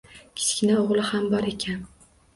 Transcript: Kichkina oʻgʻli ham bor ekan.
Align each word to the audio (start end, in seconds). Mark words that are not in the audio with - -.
Kichkina 0.39 0.77
oʻgʻli 0.85 1.05
ham 1.13 1.29
bor 1.35 1.49
ekan. 1.53 1.85